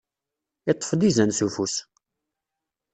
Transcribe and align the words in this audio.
Iṭṭef-d 0.71 1.01
izan 1.09 1.31
s 1.37 1.39
ufus! 1.45 1.75